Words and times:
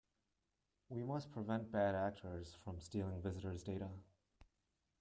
We 0.89 1.03
must 1.03 1.31
prevent 1.31 1.71
bad 1.71 1.93
actors 1.93 2.57
from 2.63 2.79
stealing 2.79 3.21
visitors 3.21 3.61
data. 3.61 3.91